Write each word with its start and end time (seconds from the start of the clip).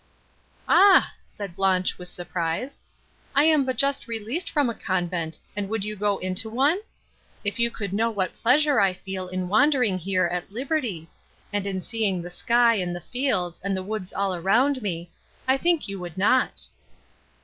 "Ah!" 0.67 1.13
said 1.25 1.55
Blanche 1.55 1.99
with 1.99 2.07
surprise, 2.07 2.79
"I 3.35 3.43
am 3.43 3.65
but 3.65 3.77
just 3.77 4.07
released 4.07 4.49
from 4.49 4.67
a 4.67 4.73
convent, 4.73 5.37
and 5.55 5.69
would 5.69 5.85
you 5.85 5.95
go 5.95 6.17
into 6.17 6.49
one? 6.49 6.79
If 7.43 7.59
you 7.59 7.69
could 7.69 7.93
know 7.93 8.09
what 8.09 8.33
pleasure 8.33 8.79
I 8.79 8.93
feel 8.93 9.27
in 9.27 9.47
wandering 9.47 9.99
here, 9.99 10.25
at 10.25 10.51
liberty,—and 10.51 11.67
in 11.67 11.83
seeing 11.83 12.19
the 12.23 12.31
sky 12.31 12.77
and 12.77 12.95
the 12.95 12.99
fields, 12.99 13.61
and 13.63 13.77
the 13.77 13.83
woods 13.83 14.11
all 14.11 14.35
round 14.41 14.81
me, 14.81 15.11
I 15.47 15.55
think 15.55 15.87
you 15.87 15.99
would 15.99 16.17
not." 16.17 16.65